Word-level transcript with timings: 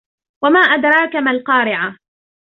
وَمَا 0.43 0.59
أَدْرَاكَ 0.59 1.15
مَا 1.15 1.31
الْقَارِعَةُ 1.31 1.97